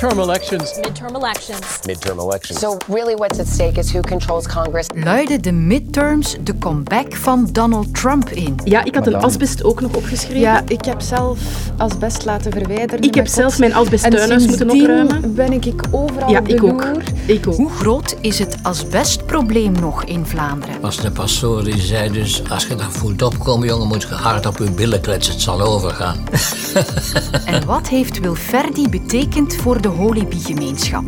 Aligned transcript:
midterm 0.00 0.20
elections. 0.20 0.78
Midterm 0.80 1.14
elections. 1.14 1.80
Midterm 1.86 2.18
elections. 2.18 2.60
So, 2.60 2.78
really, 2.88 3.14
what's 3.14 3.38
at 3.38 3.46
stake 3.46 3.78
is 3.78 3.92
who 3.92 4.00
controls 4.00 4.46
Congress. 4.46 4.86
Luiden 4.94 5.42
de 5.42 5.52
midterms 5.52 6.36
de 6.44 6.58
comeback 6.58 7.14
van 7.14 7.48
Donald 7.52 7.94
Trump 7.94 8.28
in? 8.30 8.60
Ja, 8.64 8.84
ik 8.84 8.94
had 8.94 9.06
een 9.06 9.14
asbest 9.14 9.64
ook 9.64 9.80
nog 9.80 9.94
opgeschreven. 9.94 10.40
Ja, 10.40 10.62
ik 10.66 10.84
heb 10.84 11.00
zelf 11.00 11.38
asbest 11.76 12.24
laten 12.24 12.52
verwijderen. 12.52 13.02
Ik 13.02 13.14
heb 13.14 13.26
zelf 13.26 13.58
mijn 13.58 13.74
asbesttuinhuis 13.74 14.46
moeten 14.46 14.70
opruimen. 14.70 15.34
ben 15.34 15.52
ik 15.52 15.82
overal 15.90 16.30
Ja, 16.30 16.40
ik 16.44 16.62
ook. 16.62 16.86
Ik 17.26 17.46
ook. 17.48 17.56
Hoe 17.56 17.70
groot 17.70 18.16
is 18.20 18.38
het 18.38 18.56
asbestprobleem 18.62 19.72
nog 19.72 20.04
in 20.04 20.26
Vlaanderen? 20.26 20.80
Was 20.80 20.96
de 20.96 21.10
pastoor 21.10 21.64
die 21.64 21.80
zei 21.80 22.10
dus, 22.10 22.42
als 22.50 22.66
je 22.66 22.74
dat 22.74 22.86
voelt 22.90 23.22
opkomen, 23.22 23.68
jongen, 23.68 23.86
moet 23.86 24.02
je 24.02 24.14
hard 24.14 24.46
op 24.46 24.58
je 24.58 24.70
billen 24.70 25.00
kletsen, 25.00 25.32
het 25.32 25.42
zal 25.42 25.60
overgaan. 25.60 26.26
En 27.44 27.66
wat 27.66 27.88
heeft 27.88 28.20
Wilferdi 28.20 28.88
betekend 28.88 29.54
voor 29.54 29.80
de 29.80 29.87
Holibi-gemeenschap? 29.88 31.04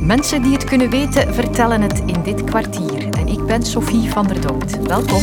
Mensen 0.00 0.42
die 0.42 0.52
het 0.52 0.64
kunnen 0.64 0.90
weten, 0.90 1.34
vertellen 1.34 1.82
het 1.82 1.98
in 1.98 2.22
dit 2.22 2.44
kwartier. 2.44 3.08
En 3.08 3.26
ik 3.26 3.46
ben 3.46 3.62
Sophie 3.62 4.10
van 4.10 4.26
der 4.26 4.40
Dood. 4.40 4.86
Welkom. 4.86 5.22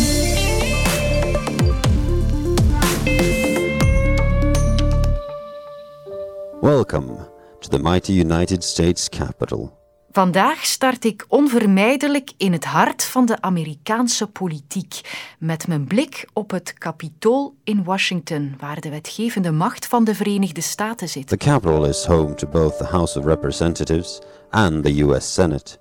Welcome 6.62 7.28
to 7.60 7.70
the 7.70 7.80
mighty 7.80 8.14
United 8.14 8.64
States 8.64 9.10
Capitol. 9.10 9.83
Vandaag 10.14 10.66
start 10.66 11.06
ik 11.06 11.26
onvermijdelijk 11.28 12.32
in 12.38 12.52
het 12.52 12.66
hart 12.66 13.04
van 13.04 13.26
de 13.26 13.42
Amerikaanse 13.42 14.28
politiek, 14.28 15.02
met 15.40 15.68
mijn 15.68 15.88
blik 15.88 16.28
op 16.34 16.52
het 16.52 16.74
Capitool 16.74 17.56
in 17.64 17.84
Washington, 17.84 18.56
waar 18.60 18.82
de 18.82 18.90
wetgevende 18.90 19.52
macht 19.52 19.88
van 19.88 20.04
de 20.04 20.16
Verenigde 20.16 20.62
Staten 20.62 21.10
zit. 21.10 21.28
The 21.28 21.38
Capitol 21.38 21.86
is 21.86 22.06
home 22.06 22.34
to 22.34 22.48
both 22.48 22.78
the 22.78 22.84
House 22.84 23.20
of 23.20 23.26
Representatives 23.26 24.22
and 24.50 24.84
the 24.84 24.98
U.S. 24.98 25.34
Senate, 25.34 25.78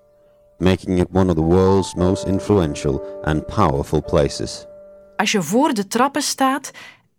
making 0.58 0.98
it 0.98 1.08
one 1.12 1.28
of 1.30 1.34
the 1.34 1.44
world's 1.44 1.94
most 1.94 2.26
influential 2.26 3.20
and 3.22 3.46
powerful 3.46 4.02
places. 4.02 4.66
Als 5.16 5.32
je 5.32 5.42
voor 5.42 5.74
de 5.74 5.86
trappen 5.86 6.22
staat 6.22 6.70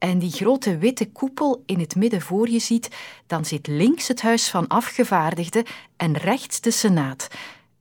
en 0.04 0.20
die 0.20 0.32
grote 0.32 0.78
witte 0.78 1.12
koepel 1.12 1.64
in 1.66 1.80
het 1.80 1.96
midden 1.96 2.22
voor 2.22 2.50
je 2.50 2.60
ziet, 2.60 2.90
dan 3.28 3.46
zit 3.46 3.68
links 3.68 4.08
het 4.08 4.22
Huis 4.22 4.50
van 4.50 4.68
Afgevaardigden 4.68 5.66
en 5.98 6.18
rechts 6.18 6.62
de 6.62 6.72
Senaat. 6.72 7.28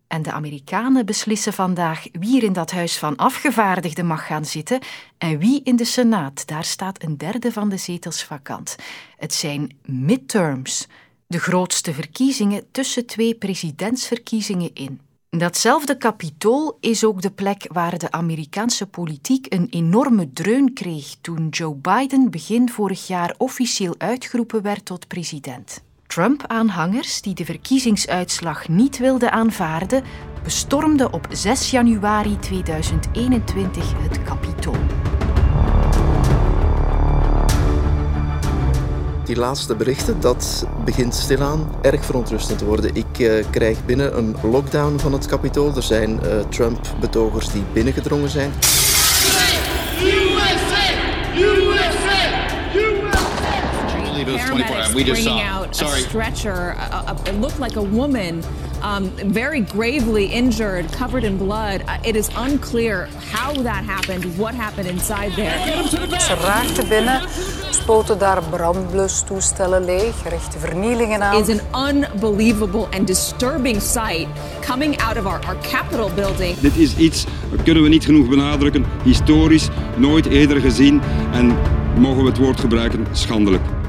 En 0.07 0.23
de 0.23 0.33
Amerikanen 0.33 1.07
beslissen 1.07 1.53
vandaag 1.53 2.05
wie 2.13 2.37
er 2.37 2.43
in 2.43 2.53
dat 2.53 2.71
Huis 2.71 2.99
van 2.99 3.17
Afgevaardigden 3.17 4.07
mag 4.07 4.27
gaan 4.27 4.45
zitten 4.45 4.81
en 5.19 5.39
wie 5.39 5.61
in 5.65 5.77
de 5.77 5.85
Senaat. 5.85 6.47
Daar 6.47 6.65
staat 6.65 7.03
een 7.03 7.19
derde 7.19 7.53
van 7.53 7.69
de 7.69 7.77
zetels 7.77 8.25
vakant. 8.25 8.77
Het 9.17 9.35
zijn 9.35 9.77
midterms, 9.85 10.87
de 11.27 11.39
grootste 11.39 11.95
verkiezingen 11.95 12.65
tussen 12.71 13.07
twee 13.07 13.35
presidentsverkiezingen 13.35 14.71
in. 14.75 15.01
Datzelfde 15.37 15.97
kapitool 15.97 16.77
is 16.81 17.05
ook 17.05 17.23
de 17.23 17.31
plek 17.31 17.67
waar 17.71 17.99
de 17.99 18.11
Amerikaanse 18.11 18.87
politiek 18.87 19.47
een 19.55 19.67
enorme 19.71 20.33
dreun 20.33 20.73
kreeg 20.73 21.15
toen 21.21 21.49
Joe 21.49 21.75
Biden 21.75 22.31
begin 22.31 22.69
vorig 22.69 23.07
jaar 23.07 23.35
officieel 23.39 23.95
uitgeroepen 23.99 24.63
werd 24.63 24.85
tot 24.85 25.09
president. 25.09 25.83
Trump-aanhangers 26.07 27.23
die 27.23 27.35
de 27.35 27.45
verkiezingsuitslag 27.45 28.69
niet 28.69 28.99
wilden 28.99 29.33
aanvaarden, 29.33 30.05
bestormden 30.43 31.13
op 31.13 31.27
6 31.31 31.71
januari 31.71 32.39
2021 32.39 33.93
het 34.03 34.23
kapitool. 34.23 35.02
Die 39.33 39.41
laatste 39.41 39.75
berichten, 39.75 40.21
dat 40.21 40.67
begint 40.85 41.15
stilaan 41.15 41.75
erg 41.83 42.05
verontrustend 42.05 42.59
te 42.59 42.65
worden. 42.65 42.95
Ik 42.95 43.19
eh, 43.19 43.45
krijg 43.51 43.85
binnen 43.85 44.17
een 44.19 44.37
lockdown 44.43 44.99
van 44.99 45.13
het 45.13 45.27
kapitool. 45.27 45.77
Er 45.77 45.83
zijn 45.83 46.23
eh, 46.23 46.39
Trump-betogers 46.49 47.53
die 47.53 47.63
binnengedrongen 47.73 48.29
zijn. 48.29 48.53
Paramedics 54.67 55.27
out 55.27 55.83
a 55.83 55.87
stretcher. 55.87 56.77
A, 56.79 57.05
a, 57.07 57.17
it 57.25 57.41
looked 57.41 57.59
like 57.59 57.77
a 57.77 57.85
woman, 57.85 58.43
um, 58.83 59.11
very 59.33 59.61
gravely 59.61 60.25
injured, 60.25 60.93
covered 60.93 61.25
in 61.25 61.37
blood. 61.37 61.81
Uh, 61.81 61.99
it 62.03 62.17
is 62.17 62.29
unclear 62.37 63.09
how 63.33 63.63
that 63.63 63.85
happened, 63.85 64.37
what 64.37 64.55
happened 64.55 64.89
inside 64.89 65.33
there. 65.35 65.89
Ze 66.21 66.35
raakten 66.35 66.89
binnen, 66.89 67.21
spoten 67.83 68.19
daar 68.19 68.43
brandblustoestellen 68.51 69.85
leeg, 69.85 70.29
richtten 70.29 70.61
vernielingen 70.61 71.23
aan. 71.23 71.49
Is 71.49 71.61
an 71.61 71.89
unbelievable 71.89 72.87
and 72.91 73.07
disturbing 73.07 73.81
sight 73.81 74.27
coming 74.67 75.03
out 75.03 75.17
of 75.17 75.25
our, 75.25 75.41
our 75.47 75.57
Capitol 75.71 76.11
building. 76.15 76.59
Dit 76.59 76.77
is 76.77 76.97
iets, 76.97 77.25
dat 77.51 77.63
kunnen 77.63 77.83
we 77.83 77.89
niet 77.89 78.05
genoeg 78.05 78.29
benadrukken, 78.29 78.85
historisch, 79.05 79.69
nooit 79.97 80.27
eerder 80.27 80.61
gezien 80.61 81.01
en 81.33 81.57
mogen 81.99 82.23
we 82.23 82.29
het 82.29 82.39
woord 82.39 82.61
gebruiken, 82.61 83.07
schandelijk. 83.13 83.82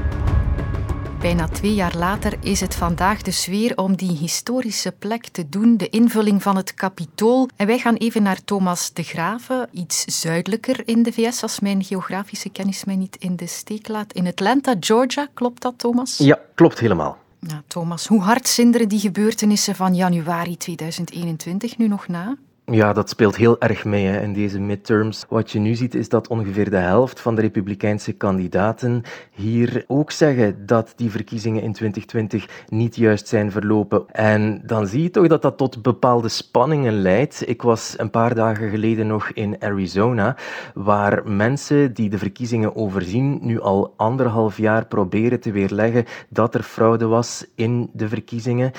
Bijna 1.24 1.48
twee 1.48 1.74
jaar 1.74 1.96
later 1.96 2.36
is 2.40 2.60
het 2.60 2.74
vandaag 2.74 3.22
dus 3.22 3.46
weer 3.46 3.76
om 3.76 3.96
die 3.96 4.16
historische 4.16 4.92
plek 4.92 5.26
te 5.26 5.48
doen, 5.48 5.76
de 5.76 5.88
invulling 5.88 6.42
van 6.42 6.56
het 6.56 6.74
kapitool. 6.74 7.48
En 7.56 7.66
wij 7.66 7.78
gaan 7.78 7.94
even 7.94 8.22
naar 8.22 8.44
Thomas 8.44 8.92
de 8.92 9.02
Graven, 9.02 9.68
iets 9.72 10.04
zuidelijker 10.20 10.88
in 10.88 11.02
de 11.02 11.12
VS, 11.12 11.42
als 11.42 11.60
mijn 11.60 11.84
geografische 11.84 12.48
kennis 12.48 12.84
mij 12.84 12.96
niet 12.96 13.16
in 13.16 13.36
de 13.36 13.46
steek 13.46 13.88
laat. 13.88 14.12
In 14.12 14.26
Atlanta, 14.26 14.74
Georgia, 14.80 15.28
klopt 15.34 15.62
dat, 15.62 15.74
Thomas? 15.76 16.18
Ja, 16.18 16.38
klopt 16.54 16.78
helemaal. 16.78 17.18
Ja, 17.38 17.62
Thomas, 17.66 18.06
hoe 18.06 18.20
hard 18.20 18.48
zinderen 18.48 18.88
die 18.88 19.00
gebeurtenissen 19.00 19.74
van 19.74 19.94
januari 19.94 20.56
2021 20.56 21.78
nu 21.78 21.88
nog 21.88 22.08
na? 22.08 22.36
Ja, 22.66 22.92
dat 22.92 23.08
speelt 23.08 23.36
heel 23.36 23.60
erg 23.60 23.84
mee 23.84 24.06
hè, 24.06 24.20
in 24.20 24.32
deze 24.32 24.60
midterms. 24.60 25.24
Wat 25.28 25.50
je 25.50 25.58
nu 25.58 25.74
ziet 25.74 25.94
is 25.94 26.08
dat 26.08 26.28
ongeveer 26.28 26.70
de 26.70 26.76
helft 26.76 27.20
van 27.20 27.34
de 27.34 27.40
republikeinse 27.40 28.12
kandidaten 28.12 29.02
hier 29.30 29.84
ook 29.86 30.10
zeggen 30.10 30.66
dat 30.66 30.92
die 30.96 31.10
verkiezingen 31.10 31.62
in 31.62 31.72
2020 31.72 32.64
niet 32.68 32.96
juist 32.96 33.28
zijn 33.28 33.50
verlopen. 33.50 34.04
En 34.10 34.62
dan 34.66 34.86
zie 34.86 35.02
je 35.02 35.10
toch 35.10 35.26
dat 35.26 35.42
dat 35.42 35.56
tot 35.56 35.82
bepaalde 35.82 36.28
spanningen 36.28 36.92
leidt. 37.02 37.48
Ik 37.48 37.62
was 37.62 37.94
een 37.96 38.10
paar 38.10 38.34
dagen 38.34 38.70
geleden 38.70 39.06
nog 39.06 39.30
in 39.30 39.56
Arizona, 39.60 40.36
waar 40.74 41.22
mensen 41.24 41.94
die 41.94 42.08
de 42.08 42.18
verkiezingen 42.18 42.76
overzien 42.76 43.38
nu 43.42 43.60
al 43.60 43.94
anderhalf 43.96 44.56
jaar 44.56 44.86
proberen 44.86 45.40
te 45.40 45.52
weerleggen 45.52 46.04
dat 46.28 46.54
er 46.54 46.62
fraude 46.62 47.06
was 47.06 47.46
in 47.54 47.90
de 47.92 48.08
verkiezingen. 48.08 48.72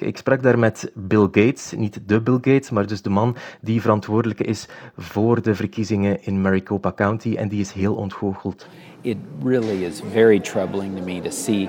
Ik 0.00 0.16
sprak 0.16 0.42
daar 0.42 0.58
met 0.58 0.90
Bill 0.94 1.28
Gates, 1.30 1.72
niet 1.76 2.00
de 2.06 2.20
Bill 2.20 2.38
Gates, 2.40 2.70
maar 2.70 2.86
dus 2.86 3.02
de 3.02 3.10
man 3.10 3.36
die 3.60 3.80
verantwoordelijk 3.80 4.40
is 4.40 4.68
voor 4.96 5.42
de 5.42 5.54
verkiezingen 5.54 6.24
in 6.24 6.40
Maricopa 6.40 6.92
County 6.92 7.34
en 7.36 7.48
die 7.48 7.60
is 7.60 7.72
heel 7.72 7.94
ontgoocheld. 7.94 8.66
It 9.02 9.16
really 9.40 9.84
is 9.84 10.00
very 10.00 10.40
troubling 10.40 10.96
to 10.96 11.02
me 11.02 11.20
to 11.20 11.30
see 11.30 11.68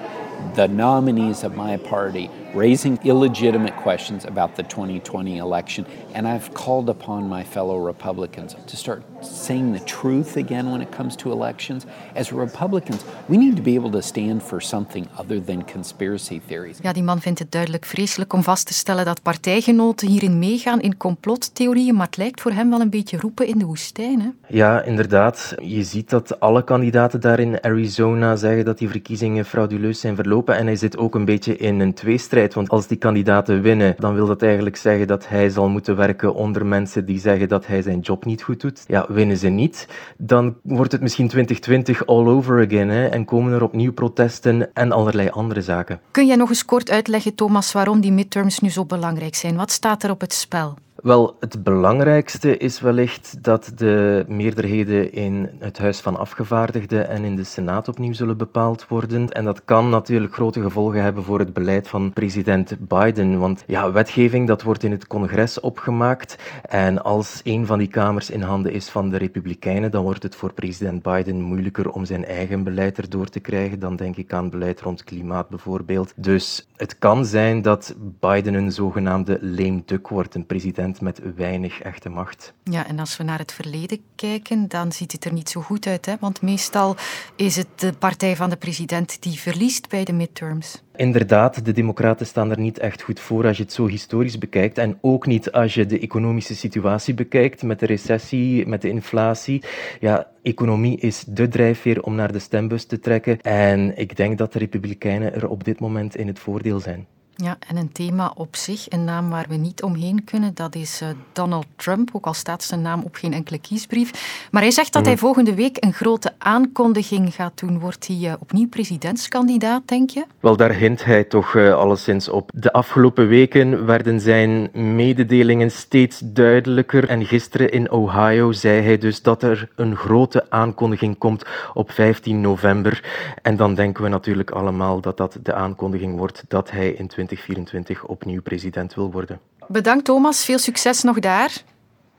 the 0.55 0.67
nominees 0.67 1.43
of 1.43 1.55
my 1.55 1.77
party 1.77 2.29
raising 2.53 2.99
illegitimate 3.03 3.75
questions 3.77 4.25
about 4.25 4.55
the 4.55 4.63
2020 4.63 5.37
election. 5.37 5.85
And 6.13 6.27
I've 6.27 6.53
called 6.53 6.89
upon 6.89 7.29
my 7.29 7.43
fellow 7.43 7.85
Republicans 7.85 8.55
to 8.65 8.75
start 8.77 9.03
saying 9.21 9.73
the 9.73 9.83
truth 9.83 10.35
again 10.35 10.71
when 10.71 10.81
it 10.81 10.91
comes 10.95 11.15
to 11.15 11.31
elections. 11.31 11.85
As 12.15 12.31
Republicans, 12.31 13.03
we 13.27 13.37
need 13.37 13.55
to 13.55 13.61
be 13.61 13.75
able 13.75 13.91
to 13.91 14.01
stand 14.01 14.43
for 14.43 14.61
something 14.61 15.07
other 15.17 15.43
than 15.43 15.63
conspiracy 15.63 16.41
theories. 16.47 16.77
Ja, 16.81 16.93
die 16.93 17.03
man 17.03 17.21
vindt 17.21 17.39
het 17.39 17.51
duidelijk 17.51 17.85
vreselijk 17.85 18.33
om 18.33 18.43
vast 18.43 18.67
te 18.67 18.73
stellen 18.73 19.05
dat 19.05 19.21
partijgenoten 19.21 20.07
hierin 20.07 20.39
meegaan 20.39 20.81
in 20.81 20.97
complottheorieën, 20.97 21.95
maar 21.95 22.05
het 22.05 22.17
lijkt 22.17 22.41
voor 22.41 22.51
hem 22.51 22.69
wel 22.69 22.81
een 22.81 22.89
beetje 22.89 23.17
roepen 23.17 23.47
in 23.47 23.57
de 23.57 23.65
woestijn. 23.65 24.21
Hè? 24.21 24.29
Ja, 24.47 24.81
inderdaad. 24.81 25.55
Je 25.61 25.83
ziet 25.83 26.09
dat 26.09 26.39
alle 26.39 26.63
kandidaten 26.63 27.20
daar 27.21 27.39
in 27.39 27.63
Arizona 27.63 28.35
zeggen 28.35 28.65
dat 28.65 28.77
die 28.77 28.89
verkiezingen 28.89 29.45
frauduleus 29.45 29.99
zijn 29.99 30.15
verlopen. 30.15 30.55
En 30.55 30.65
hij 30.65 30.75
zit 30.75 30.97
ook 30.97 31.15
een 31.15 31.25
beetje 31.25 31.57
in 31.57 31.79
een 31.79 31.93
tweestrijd. 31.93 32.53
Want 32.53 32.69
als 32.69 32.87
die 32.87 32.97
kandidaten 32.97 33.61
winnen, 33.61 33.95
dan 33.97 34.13
wil 34.13 34.25
dat 34.25 34.41
eigenlijk 34.41 34.75
zeggen 34.75 35.07
dat 35.07 35.27
hij 35.27 35.49
zal 35.49 35.69
moeten 35.69 35.95
werken 35.95 36.33
onder 36.33 36.65
mensen 36.65 37.05
die 37.05 37.19
zeggen 37.19 37.47
dat 37.47 37.67
hij 37.67 37.81
zijn 37.81 37.99
job 37.99 38.25
niet 38.25 38.43
goed 38.43 38.61
doet. 38.61 38.83
Ja, 38.87 39.05
winnen 39.09 39.37
ze 39.37 39.47
niet, 39.47 39.87
dan 40.17 40.55
wordt 40.63 40.91
het 40.91 41.01
misschien 41.01 41.27
2020 41.27 42.05
all 42.05 42.27
over 42.27 42.65
again. 42.65 42.89
Hè, 42.89 43.07
en 43.07 43.25
komen 43.25 43.53
er 43.53 43.63
opnieuw 43.63 43.93
protesten 43.93 44.73
en 44.73 44.91
allerlei 44.91 45.29
andere 45.29 45.61
zaken. 45.61 45.99
Kun 46.11 46.27
jij 46.27 46.35
nog 46.35 46.49
eens 46.49 46.65
kort 46.65 46.91
uitleggen, 46.91 47.35
Thomas, 47.35 47.71
waarom 47.71 48.01
die 48.01 48.11
midterms 48.11 48.59
nu 48.59 48.69
zo 48.69 48.85
belangrijk 48.85 49.35
zijn? 49.35 49.55
Wat 49.55 49.71
staat 49.71 50.03
er 50.03 50.09
op 50.09 50.21
het 50.21 50.33
spel? 50.33 50.77
Wel, 51.01 51.35
het 51.39 51.63
belangrijkste 51.63 52.57
is 52.57 52.79
wellicht 52.79 53.43
dat 53.43 53.71
de 53.75 54.25
meerderheden 54.27 55.13
in 55.13 55.49
het 55.59 55.77
Huis 55.77 55.99
van 55.99 56.17
Afgevaardigden 56.17 57.09
en 57.09 57.23
in 57.23 57.35
de 57.35 57.43
Senaat 57.43 57.87
opnieuw 57.87 58.13
zullen 58.13 58.37
bepaald 58.37 58.87
worden. 58.87 59.29
En 59.29 59.45
dat 59.45 59.65
kan 59.65 59.89
natuurlijk 59.89 60.33
grote 60.33 60.61
gevolgen 60.61 61.03
hebben 61.03 61.23
voor 61.23 61.39
het 61.39 61.53
beleid 61.53 61.87
van 61.87 62.13
president 62.13 62.75
Biden. 62.87 63.39
Want 63.39 63.63
ja, 63.67 63.91
wetgeving 63.91 64.47
dat 64.47 64.61
wordt 64.61 64.83
in 64.83 64.91
het 64.91 65.07
congres 65.07 65.59
opgemaakt. 65.59 66.37
En 66.69 67.03
als 67.03 67.41
een 67.43 67.65
van 67.65 67.77
die 67.77 67.87
kamers 67.87 68.29
in 68.29 68.41
handen 68.41 68.71
is 68.71 68.89
van 68.89 69.09
de 69.09 69.17
Republikeinen, 69.17 69.91
dan 69.91 70.03
wordt 70.03 70.23
het 70.23 70.35
voor 70.35 70.53
president 70.53 71.01
Biden 71.01 71.41
moeilijker 71.41 71.89
om 71.89 72.05
zijn 72.05 72.25
eigen 72.25 72.63
beleid 72.63 72.97
erdoor 72.97 73.27
te 73.27 73.39
krijgen. 73.39 73.79
Dan 73.79 73.95
denk 73.95 74.15
ik 74.15 74.33
aan 74.33 74.49
beleid 74.49 74.81
rond 74.81 75.03
klimaat 75.03 75.49
bijvoorbeeld. 75.49 76.13
Dus 76.15 76.67
het 76.75 76.97
kan 76.99 77.25
zijn 77.25 77.61
dat 77.61 77.95
Biden 78.19 78.53
een 78.53 78.71
zogenaamde 78.71 79.37
lame 79.41 79.81
duck 79.85 80.07
wordt, 80.07 80.35
een 80.35 80.45
president 80.45 80.90
met 80.99 81.21
weinig 81.35 81.81
echte 81.81 82.09
macht. 82.09 82.53
Ja, 82.63 82.87
en 82.87 82.99
als 82.99 83.17
we 83.17 83.23
naar 83.23 83.39
het 83.39 83.51
verleden 83.51 83.99
kijken, 84.15 84.67
dan 84.67 84.91
ziet 84.91 85.11
het 85.11 85.25
er 85.25 85.33
niet 85.33 85.49
zo 85.49 85.61
goed 85.61 85.87
uit. 85.87 86.05
Hè? 86.05 86.13
Want 86.19 86.41
meestal 86.41 86.95
is 87.35 87.55
het 87.55 87.67
de 87.75 87.93
partij 87.93 88.35
van 88.35 88.49
de 88.49 88.57
president 88.57 89.21
die 89.21 89.39
verliest 89.39 89.89
bij 89.89 90.03
de 90.03 90.13
midterms. 90.13 90.83
Inderdaad, 90.95 91.65
de 91.65 91.71
Democraten 91.71 92.25
staan 92.25 92.51
er 92.51 92.59
niet 92.59 92.79
echt 92.79 93.01
goed 93.01 93.19
voor 93.19 93.47
als 93.47 93.57
je 93.57 93.63
het 93.63 93.73
zo 93.73 93.87
historisch 93.87 94.37
bekijkt. 94.37 94.77
En 94.77 94.97
ook 95.01 95.25
niet 95.25 95.51
als 95.51 95.73
je 95.73 95.85
de 95.85 95.99
economische 95.99 96.55
situatie 96.55 97.13
bekijkt 97.13 97.63
met 97.63 97.79
de 97.79 97.85
recessie, 97.85 98.67
met 98.67 98.81
de 98.81 98.89
inflatie. 98.89 99.63
Ja, 99.99 100.27
economie 100.41 100.97
is 100.99 101.23
de 101.27 101.47
drijfveer 101.47 102.03
om 102.03 102.15
naar 102.15 102.31
de 102.31 102.39
stembus 102.39 102.85
te 102.85 102.99
trekken. 102.99 103.41
En 103.41 103.97
ik 103.97 104.15
denk 104.15 104.37
dat 104.37 104.53
de 104.53 104.59
Republikeinen 104.59 105.33
er 105.33 105.47
op 105.47 105.63
dit 105.63 105.79
moment 105.79 106.15
in 106.15 106.27
het 106.27 106.39
voordeel 106.39 106.79
zijn. 106.79 107.07
Ja, 107.35 107.57
en 107.67 107.77
een 107.77 107.91
thema 107.91 108.31
op 108.35 108.55
zich, 108.55 108.85
een 108.89 109.03
naam 109.03 109.29
waar 109.29 109.45
we 109.49 109.55
niet 109.55 109.83
omheen 109.83 110.23
kunnen, 110.23 110.51
dat 110.53 110.75
is 110.75 111.01
uh, 111.01 111.09
Donald 111.33 111.65
Trump, 111.75 112.09
ook 112.13 112.25
al 112.25 112.33
staat 112.33 112.63
zijn 112.63 112.81
naam 112.81 113.01
op 113.03 113.15
geen 113.15 113.33
enkele 113.33 113.59
kiesbrief. 113.59 114.11
Maar 114.51 114.61
hij 114.61 114.71
zegt 114.71 114.93
dat 114.93 115.05
hij 115.05 115.13
mm. 115.13 115.19
volgende 115.19 115.55
week 115.55 115.77
een 115.79 115.93
grote 115.93 116.33
aankondiging 116.37 117.33
gaat 117.33 117.59
doen. 117.59 117.79
Wordt 117.79 118.07
hij 118.07 118.17
uh, 118.21 118.33
opnieuw 118.39 118.67
presidentskandidaat, 118.67 119.87
denk 119.87 120.09
je? 120.09 120.25
Wel, 120.39 120.55
daar 120.55 120.73
hint 120.73 121.05
hij 121.05 121.23
toch 121.23 121.53
uh, 121.53 121.73
alleszins 121.73 122.29
op. 122.29 122.51
De 122.53 122.73
afgelopen 122.73 123.27
weken 123.27 123.85
werden 123.85 124.19
zijn 124.19 124.69
mededelingen 124.73 125.71
steeds 125.71 126.21
duidelijker. 126.23 127.09
En 127.09 127.25
gisteren 127.25 127.71
in 127.71 127.91
Ohio 127.91 128.51
zei 128.51 128.81
hij 128.81 128.97
dus 128.97 129.21
dat 129.21 129.43
er 129.43 129.69
een 129.75 129.95
grote 129.95 130.45
aankondiging 130.49 131.17
komt 131.17 131.45
op 131.73 131.91
15 131.91 132.41
november. 132.41 133.03
En 133.41 133.55
dan 133.55 133.75
denken 133.75 134.03
we 134.03 134.09
natuurlijk 134.09 134.51
allemaal 134.51 135.01
dat 135.01 135.17
dat 135.17 135.37
de 135.43 135.53
aankondiging 135.53 136.17
wordt 136.17 136.43
dat 136.47 136.71
hij 136.71 136.89
in 136.89 137.07
2024 137.35 138.05
opnieuw 138.05 138.41
president 138.41 138.93
wil 138.93 139.11
worden. 139.11 139.39
Bedankt 139.67 140.05
Thomas, 140.05 140.45
veel 140.45 140.59
succes 140.59 141.01
nog 141.03 141.19
daar. 141.19 141.63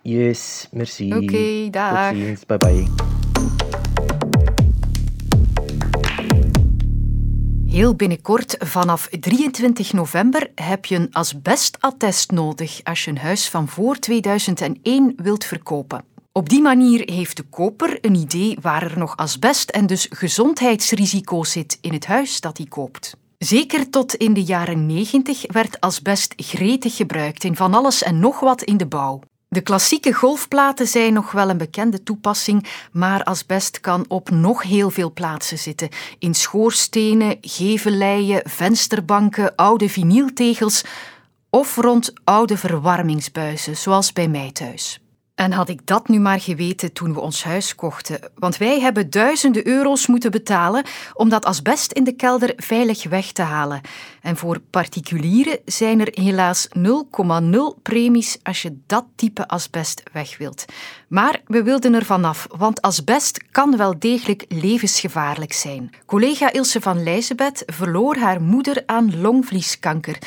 Yes, 0.03 0.69
merci. 0.71 1.15
Oké, 1.15 1.23
okay, 1.23 1.71
dag. 1.71 2.09
Tot 2.09 2.19
ziens, 2.19 2.47
bye 2.47 2.59
bye. 2.59 2.87
Heel 7.67 7.95
binnenkort, 7.95 8.57
vanaf 8.59 9.09
23 9.21 9.93
november, 9.93 10.51
heb 10.55 10.85
je 10.85 10.97
een 10.97 11.09
asbestattest 11.13 12.31
nodig 12.31 12.81
als 12.85 13.05
je 13.05 13.11
een 13.11 13.19
huis 13.19 13.49
van 13.49 13.69
voor 13.69 13.99
2001 13.99 15.13
wilt 15.17 15.45
verkopen. 15.45 16.05
Op 16.33 16.49
die 16.49 16.61
manier 16.61 17.11
heeft 17.13 17.37
de 17.37 17.43
koper 17.43 17.99
een 18.01 18.15
idee 18.15 18.57
waar 18.61 18.83
er 18.83 18.99
nog 18.99 19.17
asbest 19.17 19.71
en 19.71 19.87
dus 19.87 20.07
gezondheidsrisico 20.11 21.45
zit 21.45 21.79
in 21.81 21.93
het 21.93 22.07
huis 22.07 22.41
dat 22.41 22.57
hij 22.57 22.67
koopt. 22.67 23.17
Zeker 23.45 23.91
tot 23.91 24.15
in 24.15 24.33
de 24.33 24.43
jaren 24.43 24.87
90 24.87 25.45
werd 25.53 25.81
asbest 25.81 26.35
gretig 26.37 26.97
gebruikt 26.97 27.45
in 27.45 27.57
van 27.57 27.75
alles 27.75 28.03
en 28.03 28.19
nog 28.19 28.41
wat 28.41 28.63
in 28.63 28.77
de 28.77 28.87
bouw. 28.87 29.21
De 29.49 29.61
klassieke 29.61 30.13
golfplaten 30.13 30.87
zijn 30.87 31.13
nog 31.13 31.33
wel 31.33 31.51
een 31.51 31.59
bekende 31.59 32.03
toepassing, 32.03 32.67
maar 32.93 33.23
asbest 33.23 33.81
kan 33.81 34.05
op 34.09 34.31
nog 34.31 34.63
heel 34.63 34.91
veel 34.91 35.13
plaatsen 35.13 35.59
zitten. 35.59 35.89
In 36.19 36.35
schoorstenen, 36.35 37.39
gevelleien, 37.41 38.43
vensterbanken, 38.45 39.55
oude 39.55 39.89
vinyltegels 39.89 40.85
of 41.51 41.77
rond 41.77 42.13
oude 42.25 42.57
verwarmingsbuizen, 42.57 43.77
zoals 43.77 44.13
bij 44.13 44.29
mij 44.29 44.53
thuis. 44.53 45.01
En 45.35 45.53
had 45.53 45.69
ik 45.69 45.87
dat 45.87 46.09
nu 46.09 46.19
maar 46.19 46.41
geweten 46.41 46.93
toen 46.93 47.15
we 47.15 47.21
ons 47.21 47.45
huis 47.45 47.75
kochten. 47.75 48.21
Want 48.35 48.57
wij 48.57 48.81
hebben 48.81 49.11
duizenden 49.11 49.67
euro's 49.67 50.07
moeten 50.07 50.31
betalen 50.31 50.85
om 51.15 51.29
dat 51.29 51.45
asbest 51.45 51.93
in 51.93 52.05
de 52.05 52.13
kelder 52.13 52.53
veilig 52.57 53.05
weg 53.09 53.33
te 53.33 53.43
halen. 53.43 53.81
En 54.21 54.37
voor 54.37 54.61
particulieren 54.71 55.59
zijn 55.65 56.01
er 56.01 56.09
helaas 56.11 56.69
0,0 56.79 57.83
premies 57.83 58.39
als 58.43 58.63
je 58.63 58.79
dat 58.87 59.05
type 59.17 59.49
asbest 59.49 60.03
weg 60.13 60.39
wilt. 60.39 60.65
Maar 61.09 61.41
we 61.47 61.63
wilden 61.63 61.95
er 61.95 62.05
vanaf, 62.05 62.47
want 62.57 62.83
asbest 62.83 63.45
kan 63.51 63.77
wel 63.77 63.99
degelijk 63.99 64.45
levensgevaarlijk 64.49 65.53
zijn. 65.53 65.91
Collega 66.07 66.53
Ilse 66.53 66.81
van 66.81 67.03
Lijzebeth 67.03 67.63
verloor 67.67 68.17
haar 68.17 68.43
moeder 68.43 68.83
aan 68.87 69.21
longvlieskanker. 69.21 70.19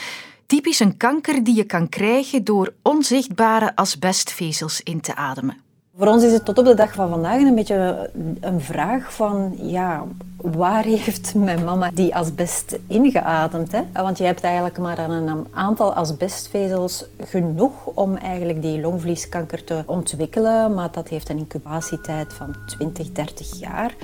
Typisch 0.45 0.79
een 0.79 0.97
kanker 0.97 1.43
die 1.43 1.55
je 1.55 1.63
kan 1.63 1.89
krijgen 1.89 2.43
door 2.43 2.73
onzichtbare 2.81 3.75
asbestvezels 3.75 4.81
in 4.81 5.01
te 5.01 5.15
ademen. 5.15 5.64
Voor 5.97 6.07
ons 6.07 6.23
is 6.23 6.31
het 6.31 6.45
tot 6.45 6.57
op 6.57 6.65
de 6.65 6.73
dag 6.73 6.93
van 6.93 7.09
vandaag 7.09 7.41
een 7.41 7.55
beetje 7.55 8.09
een 8.39 8.61
vraag 8.61 9.13
van, 9.13 9.53
ja, 9.61 10.03
waar 10.37 10.83
heeft 10.83 11.35
mijn 11.35 11.63
mama 11.63 11.91
die 11.93 12.15
asbest 12.15 12.77
ingeademd? 12.87 13.71
Hè? 13.71 13.81
Want 13.93 14.17
je 14.17 14.23
hebt 14.23 14.43
eigenlijk 14.43 14.77
maar 14.77 14.99
een 14.99 15.47
aantal 15.51 15.93
asbestvezels 15.93 17.05
genoeg 17.19 17.85
om 17.85 18.15
eigenlijk 18.15 18.61
die 18.61 18.81
longvlieskanker 18.81 19.63
te 19.63 19.83
ontwikkelen, 19.85 20.73
maar 20.73 20.91
dat 20.91 21.07
heeft 21.07 21.29
een 21.29 21.37
incubatietijd 21.37 22.33
van 22.33 22.55
20, 22.65 23.11
30 23.11 23.59
jaar. 23.59 23.95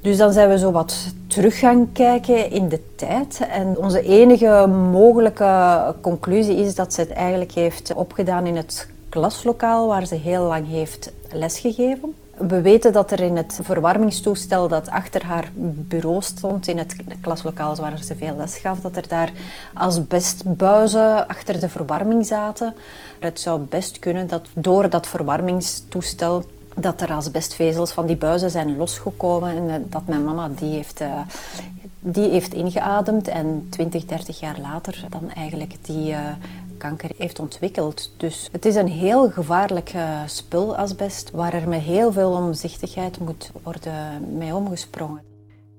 Dus 0.00 0.16
dan 0.16 0.32
zijn 0.32 0.48
we 0.48 0.58
zo 0.58 0.72
wat 0.72 1.14
terug 1.26 1.58
gaan 1.58 1.92
kijken 1.92 2.50
in 2.50 2.68
de 2.68 2.80
tijd. 2.96 3.40
En 3.50 3.76
onze 3.78 4.02
enige 4.02 4.66
mogelijke 4.90 5.94
conclusie 6.00 6.56
is 6.56 6.74
dat 6.74 6.94
ze 6.94 7.00
het 7.00 7.12
eigenlijk 7.12 7.52
heeft 7.52 7.94
opgedaan 7.94 8.46
in 8.46 8.56
het 8.56 8.88
klaslokaal 9.10 9.86
waar 9.86 10.06
ze 10.06 10.14
heel 10.14 10.42
lang 10.42 10.68
heeft 10.68 11.12
lesgegeven. 11.32 12.14
We 12.36 12.60
weten 12.60 12.92
dat 12.92 13.10
er 13.10 13.20
in 13.20 13.36
het 13.36 13.58
verwarmingstoestel 13.62 14.68
dat 14.68 14.88
achter 14.88 15.24
haar 15.24 15.50
bureau 15.54 16.22
stond, 16.22 16.68
in 16.68 16.78
het 16.78 16.96
klaslokaal 17.20 17.76
waar 17.76 17.98
ze 18.02 18.16
veel 18.16 18.36
les 18.36 18.56
gaf, 18.56 18.80
dat 18.80 18.96
er 18.96 19.08
daar 19.08 19.32
asbestbuizen 19.74 21.28
achter 21.28 21.60
de 21.60 21.68
verwarming 21.68 22.26
zaten. 22.26 22.74
Het 23.18 23.40
zou 23.40 23.60
best 23.60 23.98
kunnen 23.98 24.26
dat 24.26 24.48
door 24.54 24.90
dat 24.90 25.06
verwarmingstoestel 25.06 26.44
dat 26.74 27.00
er 27.00 27.12
asbestvezels 27.12 27.92
van 27.92 28.06
die 28.06 28.16
buizen 28.16 28.50
zijn 28.50 28.76
losgekomen 28.76 29.56
en 29.56 29.70
eh, 29.70 29.74
dat 29.90 30.06
mijn 30.06 30.24
mama 30.24 30.48
die 30.48 30.74
heeft, 30.74 31.00
uh, 31.00 31.20
die 32.00 32.30
heeft 32.30 32.54
ingeademd 32.54 33.28
en 33.28 33.66
20, 33.70 34.04
30 34.04 34.40
jaar 34.40 34.58
later 34.60 35.04
dan 35.08 35.30
eigenlijk 35.30 35.74
die 35.80 36.10
uh, 36.10 36.18
kanker 36.80 37.10
heeft 37.16 37.38
ontwikkeld. 37.38 38.12
Dus 38.16 38.48
het 38.52 38.64
is 38.64 38.74
een 38.74 38.88
heel 38.88 39.30
gevaarlijk 39.30 39.92
uh, 39.94 40.20
spul, 40.26 40.76
asbest, 40.76 41.30
waar 41.30 41.54
er 41.54 41.68
met 41.68 41.80
heel 41.80 42.12
veel 42.12 42.30
omzichtigheid 42.30 43.18
moet 43.18 43.50
worden 43.62 44.36
mee 44.38 44.54
omgesprongen. 44.54 45.22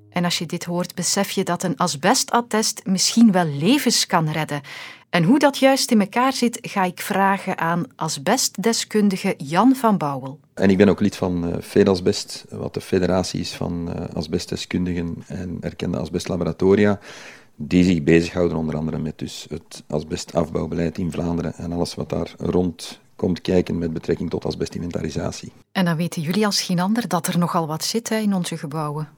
En 0.09 0.23
als 0.23 0.37
je 0.37 0.45
dit 0.45 0.63
hoort, 0.63 0.95
besef 0.95 1.31
je 1.31 1.43
dat 1.43 1.63
een 1.63 1.77
asbestattest 1.77 2.81
misschien 2.85 3.31
wel 3.31 3.45
levens 3.45 4.05
kan 4.05 4.29
redden. 4.29 4.61
En 5.09 5.23
hoe 5.23 5.39
dat 5.39 5.57
juist 5.57 5.91
in 5.91 6.01
elkaar 6.01 6.33
zit, 6.33 6.57
ga 6.61 6.83
ik 6.83 6.99
vragen 6.99 7.57
aan 7.57 7.85
asbestdeskundige 7.95 9.33
Jan 9.37 9.75
van 9.75 9.97
Bouwel. 9.97 10.39
En 10.53 10.69
ik 10.69 10.77
ben 10.77 10.89
ook 10.89 10.99
lid 10.99 11.15
van 11.15 11.55
FEDASBEST, 11.61 12.45
wat 12.49 12.73
de 12.73 12.81
federatie 12.81 13.39
is 13.39 13.51
van 13.53 13.89
uh, 13.89 14.05
asbestdeskundigen 14.13 15.23
en 15.27 15.57
erkende 15.61 15.97
asbestlaboratoria 15.97 16.99
die 17.55 17.83
zich 17.83 18.03
bezighouden 18.03 18.57
onder 18.57 18.75
andere 18.75 18.97
met 18.97 19.19
dus 19.19 19.45
het 19.49 19.83
asbestafbouwbeleid 19.87 20.97
in 20.97 21.11
Vlaanderen 21.11 21.53
en 21.53 21.71
alles 21.71 21.95
wat 21.95 22.09
daar 22.09 22.33
rond 22.37 22.99
komt 23.15 23.41
kijken 23.41 23.77
met 23.77 23.93
betrekking 23.93 24.29
tot 24.29 24.45
asbestinventarisatie. 24.45 25.51
En 25.71 25.85
dan 25.85 25.95
weten 25.95 26.21
jullie 26.21 26.45
als 26.45 26.61
geen 26.61 26.79
ander 26.79 27.07
dat 27.07 27.27
er 27.27 27.37
nogal 27.37 27.67
wat 27.67 27.83
zit 27.83 28.09
hè, 28.09 28.17
in 28.17 28.33
onze 28.33 28.57
gebouwen. 28.57 29.09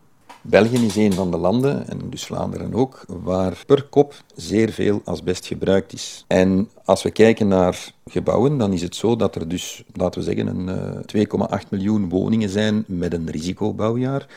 België 0.41 0.85
is 0.85 0.95
een 0.95 1.13
van 1.13 1.31
de 1.31 1.37
landen, 1.37 1.87
en 1.87 1.99
dus 2.09 2.25
Vlaanderen 2.25 2.73
ook, 2.73 3.05
waar 3.07 3.63
per 3.65 3.83
kop 3.83 4.13
zeer 4.35 4.71
veel 4.71 5.01
asbest 5.05 5.45
gebruikt 5.45 5.93
is. 5.93 6.25
En 6.27 6.69
als 6.85 7.03
we 7.03 7.11
kijken 7.11 7.47
naar 7.47 7.93
gebouwen, 8.05 8.57
dan 8.57 8.73
is 8.73 8.81
het 8.81 8.95
zo 8.95 9.15
dat 9.15 9.35
er 9.35 9.47
dus, 9.47 9.83
laten 9.93 10.19
we 10.19 10.25
zeggen, 10.25 10.47
een 10.47 11.03
2,8 11.17 11.49
eh, 11.49 11.59
miljoen 11.69 12.09
woningen 12.09 12.49
zijn 12.49 12.83
met 12.87 13.13
een 13.13 13.29
risicobouwjaar 13.29 14.27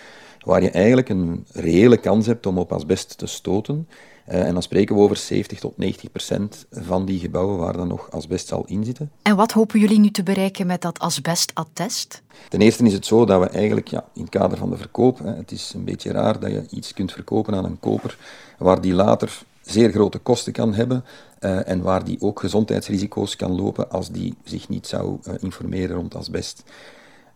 waar 0.47 0.63
je 0.63 0.71
eigenlijk 0.71 1.09
een 1.09 1.47
reële 1.53 1.97
kans 1.97 2.27
hebt 2.27 2.47
om 2.47 2.59
op 2.59 2.73
asbest 2.73 3.19
te 3.19 3.27
stoten. 3.27 3.89
Uh, 4.29 4.47
en 4.47 4.53
dan 4.53 4.63
spreken 4.63 4.95
we 4.95 5.01
over 5.03 5.17
70 5.17 5.59
tot 5.59 5.79
90 5.79 6.13
procent 6.13 6.67
van 6.71 7.05
die 7.05 7.19
gebouwen 7.19 7.59
waar 7.59 7.77
dan 7.77 7.89
nog 7.89 8.11
asbest 8.11 8.49
zal 8.49 8.65
inzitten. 8.67 9.11
En 9.23 9.37
wat 9.37 9.53
hopen 9.53 9.81
jullie 9.81 9.99
nu 9.99 10.11
te 10.11 10.23
bereiken 10.23 10.67
met 10.67 10.81
dat 10.81 10.99
asbestattest? 10.99 12.23
Ten 12.49 12.61
eerste 12.61 12.85
is 12.85 12.93
het 12.93 13.07
zo 13.07 13.25
dat 13.25 13.41
we 13.41 13.49
eigenlijk 13.49 13.89
ja, 13.89 14.05
in 14.15 14.21
het 14.21 14.31
kader 14.31 14.59
van 14.59 14.71
de 14.71 14.77
verkoop, 14.77 15.19
hè, 15.19 15.35
het 15.35 15.51
is 15.51 15.73
een 15.75 15.85
beetje 15.85 16.13
raar 16.13 16.41
dat 16.41 16.51
je 16.51 16.67
iets 16.71 16.93
kunt 16.93 17.13
verkopen 17.13 17.55
aan 17.55 17.65
een 17.65 17.81
koper, 17.81 18.19
waar 18.59 18.81
die 18.81 18.95
later 18.95 19.43
zeer 19.63 19.91
grote 19.91 20.19
kosten 20.19 20.53
kan 20.53 20.75
hebben 20.75 21.05
uh, 21.41 21.69
en 21.69 21.83
waar 21.83 22.05
die 22.05 22.21
ook 22.21 22.41
gezondheidsrisico's 22.41 23.37
kan 23.37 23.55
lopen 23.55 23.91
als 23.91 24.11
die 24.11 24.35
zich 24.45 24.69
niet 24.69 24.87
zou 24.87 25.19
uh, 25.29 25.35
informeren 25.41 25.97
rond 25.97 26.15
asbest. 26.15 26.63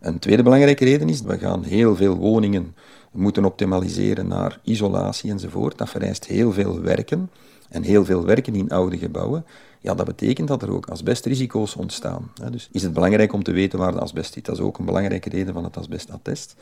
Een 0.01 0.19
tweede 0.19 0.43
belangrijke 0.43 0.85
reden 0.85 1.09
is, 1.09 1.21
we 1.21 1.37
gaan 1.37 1.63
heel 1.63 1.95
veel 1.95 2.15
woningen 2.15 2.75
moeten 3.11 3.45
optimaliseren 3.45 4.27
naar 4.27 4.59
isolatie 4.63 5.31
enzovoort. 5.31 5.77
Dat 5.77 5.89
vereist 5.89 6.25
heel 6.25 6.51
veel 6.51 6.81
werken 6.81 7.29
en 7.69 7.83
heel 7.83 8.05
veel 8.05 8.25
werken 8.25 8.55
in 8.55 8.69
oude 8.69 8.97
gebouwen. 8.97 9.45
Ja, 9.79 9.95
dat 9.95 10.05
betekent 10.05 10.47
dat 10.47 10.61
er 10.61 10.71
ook 10.71 10.85
asbestrisico's 10.85 11.75
ontstaan. 11.75 12.31
Dus 12.51 12.69
is 12.71 12.83
het 12.83 12.93
belangrijk 12.93 13.33
om 13.33 13.43
te 13.43 13.51
weten 13.51 13.79
waar 13.79 13.91
de 13.91 13.99
asbest 13.99 14.33
zit. 14.33 14.45
Dat 14.45 14.55
is 14.55 14.61
ook 14.61 14.77
een 14.77 14.85
belangrijke 14.85 15.29
reden 15.29 15.53
van 15.53 15.63
het 15.63 15.77
asbestattest. 15.77 16.55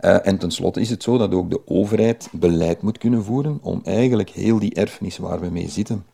Uh, 0.00 0.26
en 0.26 0.38
tenslotte 0.38 0.80
is 0.80 0.90
het 0.90 1.02
zo 1.02 1.18
dat 1.18 1.34
ook 1.34 1.50
de 1.50 1.60
overheid 1.66 2.28
beleid 2.32 2.82
moet 2.82 2.98
kunnen 2.98 3.24
voeren 3.24 3.58
om 3.62 3.80
eigenlijk 3.84 4.30
heel 4.30 4.58
die 4.58 4.74
erfenis 4.74 5.18
waar 5.18 5.40
we 5.40 5.50
mee 5.50 5.68
zitten, 5.68 6.04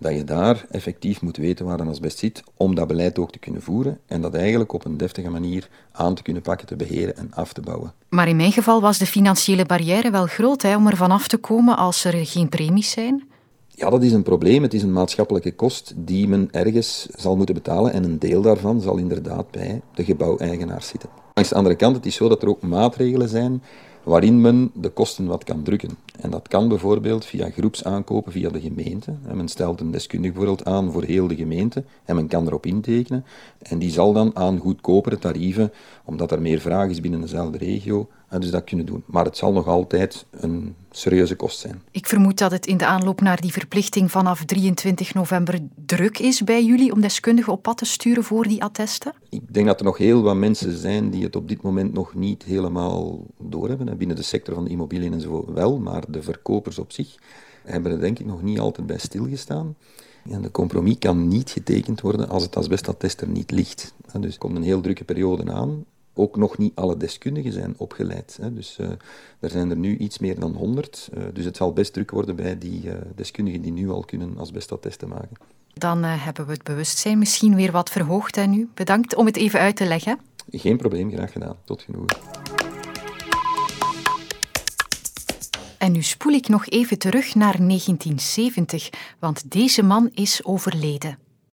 dat 0.00 0.14
je 0.14 0.24
daar 0.24 0.66
effectief 0.70 1.22
moet 1.22 1.36
weten 1.36 1.66
waar 1.66 1.80
een 1.80 1.88
asbest 1.88 2.18
zit, 2.18 2.42
om 2.56 2.74
dat 2.74 2.86
beleid 2.86 3.18
ook 3.18 3.32
te 3.32 3.38
kunnen 3.38 3.62
voeren 3.62 3.98
en 4.06 4.20
dat 4.20 4.34
eigenlijk 4.34 4.72
op 4.72 4.84
een 4.84 4.96
deftige 4.96 5.30
manier 5.30 5.68
aan 5.92 6.14
te 6.14 6.22
kunnen 6.22 6.42
pakken, 6.42 6.66
te 6.66 6.76
beheren 6.76 7.16
en 7.16 7.32
af 7.34 7.52
te 7.52 7.60
bouwen. 7.60 7.92
Maar 8.08 8.28
in 8.28 8.36
mijn 8.36 8.52
geval 8.52 8.80
was 8.80 8.98
de 8.98 9.06
financiële 9.06 9.64
barrière 9.64 10.10
wel 10.10 10.26
groot 10.26 10.62
hè, 10.62 10.76
om 10.76 10.86
er 10.86 10.96
vanaf 10.96 11.28
te 11.28 11.36
komen 11.36 11.76
als 11.76 12.04
er 12.04 12.26
geen 12.26 12.48
premies 12.48 12.90
zijn. 12.90 13.28
Ja, 13.68 13.90
dat 13.90 14.02
is 14.02 14.12
een 14.12 14.22
probleem. 14.22 14.62
Het 14.62 14.74
is 14.74 14.82
een 14.82 14.92
maatschappelijke 14.92 15.52
kost 15.54 15.92
die 15.96 16.28
men 16.28 16.48
ergens 16.50 17.06
zal 17.16 17.36
moeten 17.36 17.54
betalen 17.54 17.92
en 17.92 18.04
een 18.04 18.18
deel 18.18 18.42
daarvan 18.42 18.80
zal 18.80 18.96
inderdaad 18.96 19.50
bij 19.50 19.80
de 19.94 20.04
gebouweigenaars 20.04 20.88
zitten. 20.88 21.08
Langs 21.34 21.50
de 21.50 21.56
andere 21.56 21.76
kant, 21.76 21.96
het 21.96 22.06
is 22.06 22.14
zo 22.14 22.28
dat 22.28 22.42
er 22.42 22.48
ook 22.48 22.62
maatregelen 22.62 23.28
zijn 23.28 23.62
waarin 24.02 24.40
men 24.40 24.70
de 24.74 24.88
kosten 24.88 25.26
wat 25.26 25.44
kan 25.44 25.62
drukken. 25.62 25.96
En 26.20 26.30
dat 26.30 26.48
kan 26.48 26.68
bijvoorbeeld 26.68 27.24
via 27.24 27.50
groepsaankopen 27.50 28.32
via 28.32 28.50
de 28.50 28.60
gemeente. 28.60 29.14
En 29.26 29.36
men 29.36 29.48
stelt 29.48 29.80
een 29.80 29.90
deskundige 29.90 30.32
bijvoorbeeld 30.32 30.68
aan 30.68 30.92
voor 30.92 31.02
heel 31.02 31.26
de 31.26 31.36
gemeente 31.36 31.84
en 32.04 32.14
men 32.14 32.26
kan 32.26 32.46
erop 32.46 32.66
intekenen. 32.66 33.24
En 33.58 33.78
die 33.78 33.90
zal 33.90 34.12
dan 34.12 34.36
aan 34.36 34.58
goedkopere 34.58 35.18
tarieven, 35.18 35.72
omdat 36.04 36.32
er 36.32 36.42
meer 36.42 36.60
vraag 36.60 36.90
is 36.90 37.00
binnen 37.00 37.20
dezelfde 37.20 37.58
regio, 37.58 38.08
dus 38.38 38.50
dat 38.50 38.64
kunnen 38.64 38.86
doen. 38.86 39.02
Maar 39.06 39.24
het 39.24 39.36
zal 39.36 39.52
nog 39.52 39.66
altijd 39.66 40.26
een 40.30 40.74
serieuze 40.90 41.36
kost 41.36 41.58
zijn. 41.58 41.82
Ik 41.90 42.06
vermoed 42.06 42.38
dat 42.38 42.50
het 42.50 42.66
in 42.66 42.76
de 42.76 42.86
aanloop 42.86 43.20
naar 43.20 43.40
die 43.40 43.52
verplichting 43.52 44.10
vanaf 44.10 44.44
23 44.44 45.14
november 45.14 45.58
druk 45.86 46.18
is 46.18 46.44
bij 46.44 46.64
jullie 46.64 46.92
om 46.92 47.00
deskundigen 47.00 47.52
op 47.52 47.62
pad 47.62 47.78
te 47.78 47.84
sturen 47.84 48.24
voor 48.24 48.48
die 48.48 48.62
attesten? 48.62 49.12
Ik 49.28 49.54
denk 49.54 49.66
dat 49.66 49.78
er 49.78 49.84
nog 49.84 49.98
heel 49.98 50.22
wat 50.22 50.36
mensen 50.36 50.76
zijn 50.76 51.10
die 51.10 51.24
het 51.24 51.36
op 51.36 51.48
dit 51.48 51.62
moment 51.62 51.92
nog 51.92 52.14
niet 52.14 52.42
helemaal 52.42 53.26
doorhebben. 53.38 53.98
Binnen 53.98 54.16
de 54.16 54.22
sector 54.22 54.54
van 54.54 54.64
de 54.64 54.70
immobiliën 54.70 55.12
en 55.12 55.20
zo 55.20 55.52
wel, 55.54 55.78
maar 55.78 56.04
de 56.08 56.22
verkopers 56.22 56.78
op 56.78 56.92
zich 56.92 57.14
hebben 57.64 57.92
er 57.92 58.00
denk 58.00 58.18
ik 58.18 58.26
nog 58.26 58.42
niet 58.42 58.58
altijd 58.58 58.86
bij 58.86 58.98
stilgestaan. 58.98 59.76
En 60.30 60.42
de 60.42 60.50
compromis 60.50 60.98
kan 60.98 61.28
niet 61.28 61.50
getekend 61.50 62.00
worden 62.00 62.28
als 62.28 62.42
het 62.42 62.56
asbestattest 62.56 63.20
er 63.20 63.28
niet 63.28 63.50
ligt. 63.50 63.94
Dus 64.20 64.32
er 64.32 64.38
komt 64.38 64.56
een 64.56 64.62
heel 64.62 64.80
drukke 64.80 65.04
periode 65.04 65.52
aan 65.52 65.84
ook 66.14 66.36
nog 66.36 66.58
niet 66.58 66.74
alle 66.74 66.96
deskundigen 66.96 67.52
zijn 67.52 67.74
opgeleid. 67.76 68.38
Hè. 68.40 68.54
Dus 68.54 68.76
uh, 68.80 68.90
er 69.40 69.50
zijn 69.50 69.70
er 69.70 69.76
nu 69.76 69.96
iets 69.96 70.18
meer 70.18 70.40
dan 70.40 70.52
100. 70.54 71.10
Uh, 71.14 71.22
eh, 71.22 71.34
dus 71.34 71.44
het 71.44 71.56
zal 71.56 71.72
best 71.72 71.92
druk 71.92 72.10
worden 72.10 72.36
bij 72.36 72.58
die 72.58 72.84
uh, 72.84 72.94
deskundigen 73.14 73.62
die 73.62 73.72
nu 73.72 73.90
al 73.90 74.04
kunnen 74.04 74.38
asbestattesten 74.38 75.08
maken. 75.08 75.36
Dan 75.74 76.02
hebben 76.02 76.46
we 76.46 76.52
het 76.52 76.62
bewustzijn 76.62 77.18
misschien 77.18 77.54
weer 77.54 77.72
wat 77.72 77.90
verhoogd 77.90 78.36
en 78.36 78.50
nu. 78.50 78.68
Bedankt 78.74 79.14
om 79.14 79.26
het 79.26 79.36
even 79.36 79.60
uit 79.60 79.76
te 79.76 79.86
leggen. 79.86 80.18
Geen 80.50 80.76
probleem, 80.76 81.12
graag 81.12 81.32
gedaan. 81.32 81.56
Tot 81.64 81.82
genoegen. 81.82 82.18
En 85.78 85.92
nu 85.92 86.02
spoel 86.02 86.32
ik 86.32 86.48
nog 86.48 86.66
even 86.68 86.98
terug 86.98 87.34
naar 87.34 87.56
1970, 87.56 88.90
want 89.18 89.50
deze 89.50 89.82
man 89.82 90.10
is 90.14 90.44
overleden. 90.44 91.18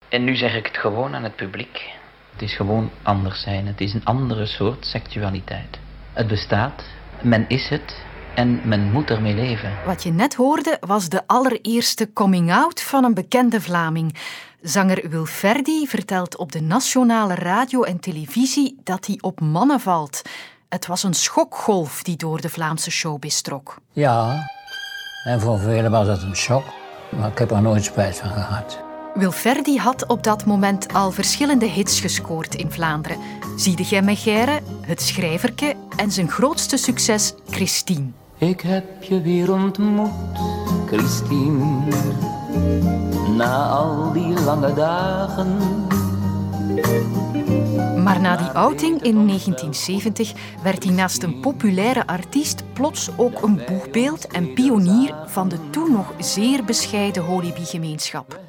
En 0.09 0.25
nu 0.25 0.37
zeg 0.37 0.55
ik 0.55 0.67
het 0.67 0.77
gewoon 0.77 1.15
aan 1.15 1.23
het 1.23 1.37
publiek. 1.37 2.00
Het 2.41 2.49
is 2.49 2.57
gewoon 2.57 2.91
anders 3.03 3.43
zijn. 3.43 3.67
Het 3.67 3.81
is 3.81 3.95
een 3.95 4.05
andere 4.05 4.47
soort 4.47 4.87
seksualiteit. 4.87 5.79
Het 6.13 6.27
bestaat, 6.27 6.85
men 7.23 7.49
is 7.49 7.69
het 7.69 7.97
en 8.35 8.61
men 8.65 8.93
moet 8.93 9.11
ermee 9.11 9.35
leven. 9.35 9.73
Wat 9.87 10.03
je 10.03 10.13
net 10.13 10.35
hoorde 10.35 10.77
was 10.81 11.09
de 11.09 11.23
allereerste 11.27 12.13
coming-out 12.13 12.83
van 12.83 13.05
een 13.05 13.15
bekende 13.15 13.61
Vlaming. 13.61 14.17
Zanger 14.61 15.09
Wilferdi 15.09 15.87
vertelt 15.87 16.37
op 16.37 16.53
de 16.53 16.61
nationale 16.61 17.35
radio 17.35 17.83
en 17.83 18.01
televisie 18.01 18.81
dat 18.85 19.07
hij 19.07 19.19
op 19.21 19.41
mannen 19.41 19.81
valt. 19.81 20.23
Het 20.69 20.87
was 20.87 21.03
een 21.03 21.15
schokgolf 21.15 22.03
die 22.03 22.17
door 22.17 22.41
de 22.41 22.49
Vlaamse 22.49 22.91
showbiz 22.91 23.41
trok. 23.41 23.77
Ja, 23.93 24.51
en 25.25 25.41
voor 25.41 25.59
velen 25.59 25.91
was 25.91 26.07
het 26.07 26.23
een 26.23 26.37
shock, 26.37 26.65
maar 27.11 27.31
ik 27.31 27.39
heb 27.39 27.51
er 27.51 27.63
nooit 27.63 27.85
spijt 27.85 28.19
van 28.19 28.31
gehad. 28.31 28.90
Wilferdi 29.15 29.79
had 29.79 30.07
op 30.07 30.25
dat 30.25 30.45
moment 30.45 30.93
al 30.93 31.11
verschillende 31.11 31.67
hits 31.67 32.01
gescoord 32.01 32.55
in 32.55 32.71
Vlaanderen. 32.71 33.19
Ziede 33.57 33.85
gij 33.85 34.03
Megère, 34.03 34.61
Het 34.81 35.03
Schrijverke 35.03 35.75
en 35.97 36.11
zijn 36.11 36.31
grootste 36.31 36.77
succes 36.77 37.35
Christine. 37.51 38.07
Ik 38.39 38.61
heb 38.61 39.03
je 39.03 39.21
weer 39.21 39.53
ontmoet, 39.53 40.11
Christine, 40.87 41.83
na 43.37 43.69
al 43.69 44.13
die 44.13 44.41
lange 44.41 44.75
dagen. 44.75 45.59
Maar 48.03 48.21
na 48.21 48.37
die 48.37 48.47
outing 48.47 49.03
in 49.03 49.27
1970 49.27 50.33
werd 50.63 50.85
hij 50.85 50.93
naast 50.93 51.23
een 51.23 51.41
populaire 51.41 52.07
artiest 52.07 52.63
plots 52.73 53.09
ook 53.17 53.43
een 53.43 53.63
boegbeeld 53.67 54.27
en 54.27 54.53
pionier 54.53 55.15
van 55.27 55.49
de 55.49 55.71
toen 55.71 55.93
nog 55.93 56.13
zeer 56.19 56.65
bescheiden 56.65 57.23
Holibi-gemeenschap. 57.23 58.41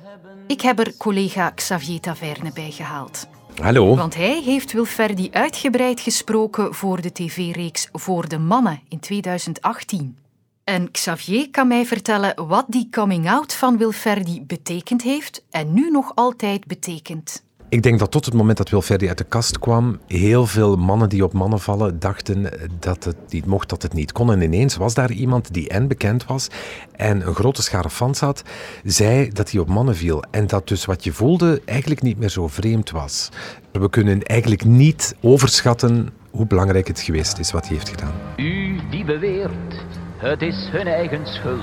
Ik 0.51 0.62
heb 0.62 0.79
er 0.79 0.98
collega 0.98 1.50
Xavier 1.50 2.00
Taverne 2.00 2.51
bij 2.53 2.72
gehaald. 2.72 3.27
Hallo. 3.62 3.96
Want 3.96 4.15
hij 4.15 4.41
heeft 4.41 4.72
Wilferdi 4.72 5.29
uitgebreid 5.31 6.00
gesproken 6.00 6.74
voor 6.74 7.01
de 7.01 7.12
tv-reeks 7.12 7.89
Voor 7.91 8.27
de 8.27 8.38
Mannen 8.38 8.81
in 8.89 9.00
2018. 9.00 10.17
En 10.63 10.91
Xavier 10.91 11.50
kan 11.50 11.67
mij 11.67 11.86
vertellen 11.86 12.48
wat 12.48 12.65
die 12.67 12.88
coming-out 12.91 13.53
van 13.53 13.77
Wilferdi 13.77 14.43
betekend 14.46 15.01
heeft 15.01 15.43
en 15.50 15.74
nu 15.74 15.89
nog 15.89 16.12
altijd 16.15 16.65
betekent. 16.65 17.43
Ik 17.71 17.83
denk 17.83 17.99
dat 17.99 18.11
tot 18.11 18.25
het 18.25 18.33
moment 18.33 18.57
dat 18.57 18.69
Wilferdi 18.69 19.07
uit 19.07 19.17
de 19.17 19.23
kast 19.23 19.59
kwam, 19.59 19.99
heel 20.07 20.45
veel 20.45 20.75
mannen 20.75 21.09
die 21.09 21.23
op 21.23 21.33
mannen 21.33 21.59
vallen 21.59 21.99
dachten 21.99 22.49
dat 22.79 23.03
het 23.03 23.15
niet 23.29 23.45
mocht, 23.45 23.69
dat 23.69 23.81
het 23.81 23.93
niet 23.93 24.11
kon. 24.11 24.31
En 24.31 24.41
ineens 24.41 24.75
was 24.75 24.93
daar 24.93 25.11
iemand 25.11 25.53
die 25.53 25.69
en 25.69 25.87
bekend 25.87 26.25
was 26.25 26.47
en 26.95 27.27
een 27.27 27.35
grote 27.35 27.61
schare 27.61 27.89
fans 27.89 28.19
had, 28.19 28.43
zei 28.83 29.29
dat 29.29 29.51
hij 29.51 29.59
op 29.59 29.67
mannen 29.67 29.95
viel. 29.95 30.23
En 30.31 30.47
dat 30.47 30.67
dus 30.67 30.85
wat 30.85 31.03
je 31.03 31.13
voelde 31.13 31.61
eigenlijk 31.65 32.01
niet 32.01 32.17
meer 32.17 32.29
zo 32.29 32.47
vreemd 32.47 32.91
was. 32.91 33.29
We 33.71 33.89
kunnen 33.89 34.23
eigenlijk 34.23 34.65
niet 34.65 35.15
overschatten 35.21 36.09
hoe 36.31 36.45
belangrijk 36.45 36.87
het 36.87 37.01
geweest 37.01 37.39
is 37.39 37.51
wat 37.51 37.67
hij 37.67 37.75
heeft 37.75 37.89
gedaan. 37.89 38.13
U 38.35 38.79
die 38.89 39.05
beweert, 39.05 39.85
het 40.17 40.41
is 40.41 40.69
hun 40.71 40.87
eigen 40.87 41.27
schuld, 41.27 41.61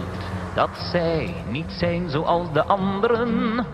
dat 0.55 0.71
zij 0.93 1.35
niet 1.51 1.71
zijn 1.79 2.11
zoals 2.11 2.53
de 2.53 2.65
anderen. 2.65 3.67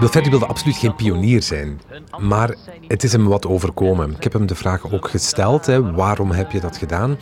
Wilferdi 0.00 0.30
wilde 0.30 0.46
absoluut 0.46 0.76
geen 0.76 0.94
pionier 0.94 1.42
zijn, 1.42 1.80
maar 2.18 2.54
het 2.88 3.04
is 3.04 3.12
hem 3.12 3.26
wat 3.26 3.46
overkomen. 3.46 4.10
Ik 4.10 4.22
heb 4.22 4.32
hem 4.32 4.46
de 4.46 4.54
vraag 4.54 4.92
ook 4.92 5.08
gesteld, 5.08 5.66
hè, 5.66 5.92
waarom 5.92 6.30
heb 6.30 6.50
je 6.50 6.60
dat 6.60 6.76
gedaan? 6.76 7.16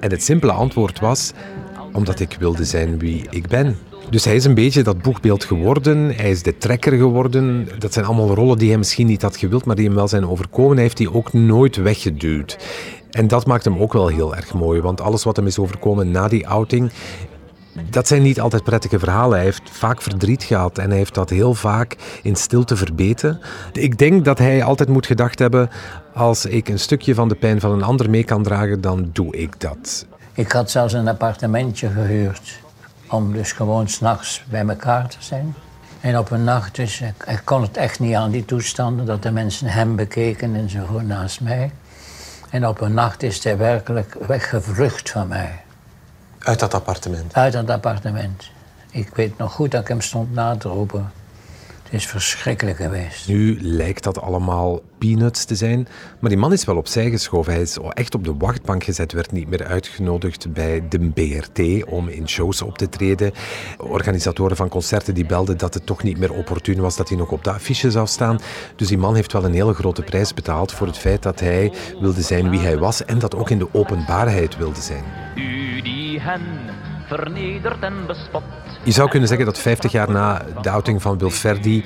En 0.00 0.10
het 0.10 0.22
simpele 0.22 0.52
antwoord 0.52 1.00
was, 1.00 1.32
omdat 1.92 2.20
ik 2.20 2.36
wilde 2.38 2.64
zijn 2.64 2.98
wie 2.98 3.26
ik 3.30 3.48
ben. 3.48 3.76
Dus 4.10 4.24
hij 4.24 4.34
is 4.34 4.44
een 4.44 4.54
beetje 4.54 4.82
dat 4.82 5.02
boegbeeld 5.02 5.44
geworden, 5.44 6.16
hij 6.16 6.30
is 6.30 6.42
de 6.42 6.58
trekker 6.58 6.92
geworden. 6.92 7.68
Dat 7.78 7.92
zijn 7.92 8.04
allemaal 8.04 8.34
rollen 8.34 8.58
die 8.58 8.68
hij 8.68 8.78
misschien 8.78 9.06
niet 9.06 9.22
had 9.22 9.36
gewild, 9.36 9.64
maar 9.64 9.76
die 9.76 9.86
hem 9.86 9.94
wel 9.94 10.08
zijn 10.08 10.28
overkomen. 10.28 10.74
Hij 10.74 10.82
heeft 10.82 10.96
die 10.96 11.14
ook 11.14 11.32
nooit 11.32 11.76
weggeduwd. 11.76 12.58
En 13.10 13.28
dat 13.28 13.46
maakt 13.46 13.64
hem 13.64 13.78
ook 13.78 13.92
wel 13.92 14.08
heel 14.08 14.36
erg 14.36 14.54
mooi, 14.54 14.80
want 14.80 15.00
alles 15.00 15.24
wat 15.24 15.36
hem 15.36 15.46
is 15.46 15.58
overkomen 15.58 16.10
na 16.10 16.28
die 16.28 16.48
outing 16.48 16.90
dat 17.90 18.06
zijn 18.06 18.22
niet 18.22 18.40
altijd 18.40 18.64
prettige 18.64 18.98
verhalen. 18.98 19.36
Hij 19.36 19.44
heeft 19.44 19.70
vaak 19.70 20.02
verdriet 20.02 20.42
gehad 20.42 20.78
en 20.78 20.88
hij 20.88 20.98
heeft 20.98 21.14
dat 21.14 21.30
heel 21.30 21.54
vaak 21.54 21.96
in 22.22 22.36
stilte 22.36 22.76
verbeten. 22.76 23.40
Ik 23.72 23.98
denk 23.98 24.24
dat 24.24 24.38
hij 24.38 24.62
altijd 24.62 24.88
moet 24.88 25.06
gedacht 25.06 25.38
hebben: 25.38 25.70
als 26.14 26.46
ik 26.46 26.68
een 26.68 26.78
stukje 26.78 27.14
van 27.14 27.28
de 27.28 27.34
pijn 27.34 27.60
van 27.60 27.72
een 27.72 27.82
ander 27.82 28.10
mee 28.10 28.24
kan 28.24 28.42
dragen, 28.42 28.80
dan 28.80 29.10
doe 29.12 29.36
ik 29.36 29.60
dat. 29.60 30.06
Ik 30.32 30.52
had 30.52 30.70
zelfs 30.70 30.92
een 30.92 31.08
appartementje 31.08 31.88
gehuurd 31.88 32.60
om 33.08 33.32
dus 33.32 33.52
gewoon 33.52 33.88
s'nachts 33.88 34.44
bij 34.48 34.66
elkaar 34.66 35.08
te 35.08 35.16
zijn. 35.20 35.54
En 36.00 36.18
op 36.18 36.30
een 36.30 36.44
nacht, 36.44 36.74
dus 36.74 37.00
ik, 37.00 37.40
kon 37.44 37.62
het 37.62 37.76
echt 37.76 38.00
niet 38.00 38.14
aan 38.14 38.30
die 38.30 38.44
toestanden, 38.44 39.06
dat 39.06 39.22
de 39.22 39.30
mensen 39.30 39.66
hem 39.66 39.96
bekeken 39.96 40.54
en 40.54 40.70
zo 40.70 41.00
naast 41.00 41.40
mij. 41.40 41.70
En 42.50 42.66
op 42.66 42.80
een 42.80 42.94
nacht 42.94 43.22
is 43.22 43.44
hij 43.44 43.56
werkelijk 43.56 44.16
weggevlucht 44.26 45.10
van 45.10 45.28
mij. 45.28 45.65
Uit 46.46 46.60
dat 46.60 46.74
appartement? 46.74 47.34
Uit 47.34 47.52
dat 47.52 47.70
appartement. 47.70 48.50
Ik 48.90 49.08
weet 49.14 49.38
nog 49.38 49.52
goed 49.52 49.70
dat 49.70 49.80
ik 49.80 49.88
hem 49.88 50.00
stond 50.00 50.34
na 50.34 50.56
te 50.56 50.68
roepen. 50.68 51.12
Het 51.82 51.92
is 51.92 52.06
verschrikkelijk 52.06 52.76
geweest. 52.76 53.28
Nu 53.28 53.58
lijkt 53.60 54.04
dat 54.04 54.20
allemaal 54.20 54.80
peanuts 54.98 55.44
te 55.44 55.54
zijn, 55.54 55.88
maar 56.18 56.30
die 56.30 56.38
man 56.38 56.52
is 56.52 56.64
wel 56.64 56.76
opzij 56.76 57.10
geschoven. 57.10 57.52
Hij 57.52 57.62
is 57.62 57.78
echt 57.94 58.14
op 58.14 58.24
de 58.24 58.34
wachtbank 58.36 58.84
gezet, 58.84 59.12
werd 59.12 59.32
niet 59.32 59.48
meer 59.48 59.64
uitgenodigd 59.64 60.52
bij 60.52 60.82
de 60.88 60.98
BRT 60.98 61.84
om 61.84 62.08
in 62.08 62.28
shows 62.28 62.62
op 62.62 62.78
te 62.78 62.88
treden. 62.88 63.32
Organisatoren 63.78 64.56
van 64.56 64.68
concerten 64.68 65.14
die 65.14 65.26
belden 65.26 65.58
dat 65.58 65.74
het 65.74 65.86
toch 65.86 66.02
niet 66.02 66.18
meer 66.18 66.32
opportun 66.32 66.80
was 66.80 66.96
dat 66.96 67.08
hij 67.08 67.18
nog 67.18 67.30
op 67.30 67.44
de 67.44 67.50
affiche 67.50 67.90
zou 67.90 68.06
staan. 68.06 68.40
Dus 68.76 68.88
die 68.88 68.98
man 68.98 69.14
heeft 69.14 69.32
wel 69.32 69.44
een 69.44 69.54
hele 69.54 69.74
grote 69.74 70.02
prijs 70.02 70.34
betaald 70.34 70.72
voor 70.72 70.86
het 70.86 70.98
feit 70.98 71.22
dat 71.22 71.40
hij 71.40 71.72
wilde 72.00 72.22
zijn 72.22 72.50
wie 72.50 72.60
hij 72.60 72.78
was 72.78 73.04
en 73.04 73.18
dat 73.18 73.34
ook 73.34 73.50
in 73.50 73.58
de 73.58 73.74
openbaarheid 73.74 74.56
wilde 74.56 74.80
zijn. 74.80 75.04
Hen 76.20 76.42
vernederd 77.06 77.82
en 77.82 78.06
bespot 78.06 78.42
je 78.86 78.92
zou 78.92 79.08
kunnen 79.08 79.28
zeggen 79.28 79.46
dat 79.46 79.58
50 79.58 79.92
jaar 79.92 80.10
na 80.10 80.42
de 80.62 80.70
outing 80.70 81.02
van 81.02 81.18
Wilferdi 81.18 81.84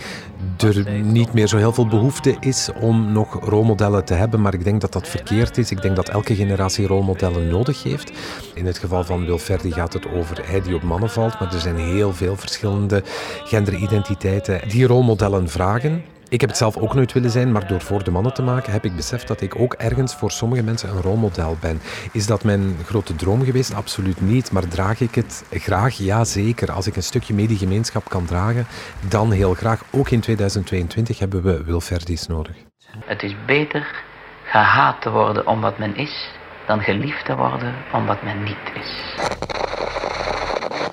er 0.59 0.91
niet 0.91 1.33
meer 1.33 1.47
zo 1.47 1.57
heel 1.57 1.73
veel 1.73 1.87
behoefte 1.87 2.37
is 2.41 2.71
om 2.81 3.13
nog 3.13 3.49
rolmodellen 3.49 4.05
te 4.05 4.15
hebben, 4.15 4.41
maar 4.41 4.55
ik 4.55 4.65
denk 4.65 4.81
dat 4.81 4.93
dat 4.93 5.09
verkeerd 5.09 5.59
is. 5.59 5.71
Ik 5.71 5.83
denk 5.83 5.97
dat 5.97 6.09
elke 6.09 6.35
generatie 6.35 6.87
rolmodellen 6.87 7.49
nodig 7.49 7.83
heeft. 7.83 8.13
In 8.55 8.67
het 8.67 8.79
geval 8.79 9.05
van 9.05 9.25
Wilferdi 9.25 9.73
gaat 9.73 9.93
het 9.93 10.13
over 10.13 10.49
hij 10.49 10.61
die 10.61 10.75
op 10.75 10.83
mannen 10.83 11.11
valt, 11.11 11.41
maar 11.41 11.55
er 11.55 11.61
zijn 11.61 11.77
heel 11.77 12.13
veel 12.13 12.37
verschillende 12.37 13.03
genderidentiteiten 13.45 14.69
die 14.69 14.87
rolmodellen 14.87 15.49
vragen. 15.49 16.05
Ik 16.31 16.41
heb 16.41 16.51
het 16.51 16.59
zelf 16.59 16.77
ook 16.77 16.95
nooit 16.95 17.13
willen 17.13 17.31
zijn, 17.31 17.53
maar 17.53 17.67
door 17.67 17.81
voor 17.81 18.05
de 18.05 18.11
mannen 18.11 18.35
te 18.35 18.43
maken 18.43 18.73
heb 18.73 18.85
ik 18.85 18.97
beseft 18.97 19.29
dat 19.29 19.41
ik 19.41 19.57
ook 19.57 19.75
ergens 19.75 20.15
voor 20.15 20.31
sommige 20.31 20.63
mensen 20.63 20.89
een 20.89 21.03
rolmodel 21.03 21.57
ben. 21.61 21.81
Is 22.13 22.27
dat 22.27 22.45
mijn 22.45 22.77
grote 22.85 23.17
droom 23.17 23.45
geweest? 23.45 23.75
Absoluut 23.75 24.21
niet. 24.21 24.53
Maar 24.53 24.69
draag 24.69 25.01
ik 25.01 25.15
het 25.15 25.45
graag? 25.51 25.97
Ja, 25.97 26.25
zeker. 26.25 26.73
Als 26.73 26.87
ik 26.87 26.97
een 26.97 27.03
stukje 27.03 27.35
mediegemeenschap 27.35 28.09
kan 28.09 28.25
dragen, 28.25 28.67
dan 29.09 29.33
heel 29.33 29.55
graag. 29.55 29.83
Ook 29.91 30.11
in 30.11 30.21
2022 30.21 31.19
hebben 31.19 31.43
we 31.43 31.65
Wilferdis 31.65 32.27
nodig. 32.27 32.57
Het 33.05 33.23
is 33.23 33.35
beter 33.47 34.03
gehaat 34.45 35.03
te 35.03 35.11
worden 35.11 35.47
om 35.47 35.61
wat 35.61 35.79
men 35.79 35.97
is, 35.97 36.31
dan 36.67 36.81
geliefd 36.81 37.25
te 37.25 37.37
worden 37.37 37.75
om 37.93 38.07
wat 38.07 38.23
men 38.23 38.43
niet 38.43 38.73
is. 38.75 39.15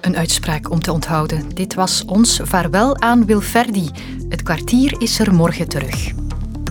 Een 0.01 0.17
uitspraak 0.17 0.71
om 0.71 0.79
te 0.79 0.91
onthouden. 0.91 1.49
Dit 1.49 1.73
was 1.73 2.05
ons 2.05 2.39
vaarwel 2.43 2.99
aan 2.99 3.25
Wilferdi. 3.25 3.89
Kwartier 4.47 5.01
is 5.01 5.19
er 5.19 5.33
morgen 5.33 5.67
terug. 5.67 6.11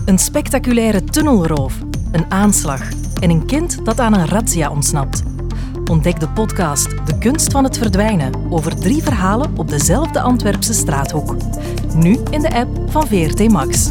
Een 0.05 0.17
spectaculaire 0.17 1.03
tunnelroof, 1.03 1.73
een 2.11 2.31
aanslag 2.31 2.81
en 3.19 3.29
een 3.29 3.45
kind 3.45 3.85
dat 3.85 3.99
aan 3.99 4.13
een 4.13 4.27
razzia 4.27 4.69
ontsnapt. 4.69 5.23
Ontdek 5.89 6.19
de 6.19 6.29
podcast 6.29 6.89
De 7.05 7.17
kunst 7.17 7.51
van 7.51 7.63
het 7.63 7.77
verdwijnen 7.77 8.51
over 8.51 8.79
drie 8.79 9.03
verhalen 9.03 9.57
op 9.57 9.69
dezelfde 9.69 10.21
Antwerpse 10.21 10.73
straathoek. 10.73 11.35
Nu 11.95 12.17
in 12.29 12.41
de 12.41 12.53
app 12.53 12.91
van 12.91 13.07
VRT 13.07 13.51
Max. 13.51 13.89